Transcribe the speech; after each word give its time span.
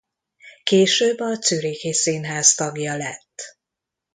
Később 0.63 1.19
a 1.19 1.33
Zürichi 1.33 1.93
Színház 1.93 2.55
tagja 2.55 2.95
lett. 2.97 3.57